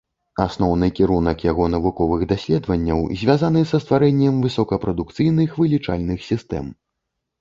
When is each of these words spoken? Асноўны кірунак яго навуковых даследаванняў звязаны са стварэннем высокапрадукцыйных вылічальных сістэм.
Асноўны 0.43 0.87
кірунак 0.99 1.43
яго 1.51 1.67
навуковых 1.73 2.23
даследаванняў 2.31 3.03
звязаны 3.21 3.61
са 3.73 3.77
стварэннем 3.83 4.41
высокапрадукцыйных 4.49 5.49
вылічальных 5.63 6.19
сістэм. 6.31 6.65